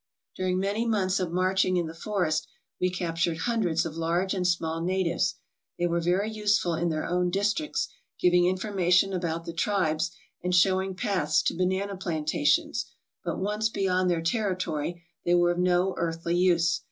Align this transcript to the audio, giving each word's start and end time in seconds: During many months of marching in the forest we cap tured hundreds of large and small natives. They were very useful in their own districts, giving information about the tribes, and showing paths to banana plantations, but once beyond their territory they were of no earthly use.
During 0.35 0.59
many 0.59 0.87
months 0.87 1.19
of 1.19 1.31
marching 1.31 1.77
in 1.77 1.85
the 1.85 1.93
forest 1.93 2.47
we 2.79 2.89
cap 2.89 3.17
tured 3.17 3.41
hundreds 3.41 3.85
of 3.85 3.95
large 3.97 4.33
and 4.33 4.47
small 4.47 4.81
natives. 4.81 5.35
They 5.77 5.85
were 5.85 5.99
very 6.01 6.31
useful 6.31 6.73
in 6.73 6.89
their 6.89 7.05
own 7.05 7.29
districts, 7.29 7.87
giving 8.19 8.47
information 8.47 9.13
about 9.13 9.45
the 9.45 9.53
tribes, 9.53 10.09
and 10.43 10.55
showing 10.55 10.95
paths 10.95 11.43
to 11.43 11.55
banana 11.55 11.95
plantations, 11.97 12.87
but 13.23 13.37
once 13.37 13.69
beyond 13.69 14.09
their 14.09 14.23
territory 14.23 15.03
they 15.23 15.35
were 15.35 15.51
of 15.51 15.59
no 15.59 15.93
earthly 15.99 16.35
use. 16.35 16.79